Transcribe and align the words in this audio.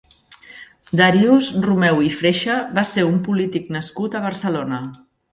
Darius 1.01 1.49
Rumeu 1.65 2.01
i 2.05 2.09
Freixa 2.21 2.55
va 2.77 2.85
ser 2.91 3.03
un 3.09 3.19
polític 3.27 3.69
nascut 3.75 4.17
a 4.17 4.23
Barcelona. 4.25 4.81